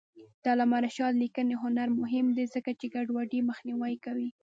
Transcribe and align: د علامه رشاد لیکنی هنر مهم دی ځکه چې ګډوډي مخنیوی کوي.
د 0.41 0.43
علامه 0.53 0.77
رشاد 0.87 1.13
لیکنی 1.23 1.55
هنر 1.63 1.87
مهم 2.01 2.27
دی 2.37 2.45
ځکه 2.53 2.71
چې 2.79 2.85
ګډوډي 2.93 3.39
مخنیوی 3.49 3.95
کوي. 4.05 4.29